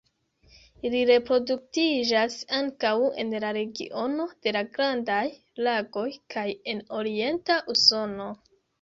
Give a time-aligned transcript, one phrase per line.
[0.87, 5.21] Ili reproduktiĝas ankaŭ en la regiono de la Grandaj
[5.71, 8.33] Lagoj kaj en orienta Usono.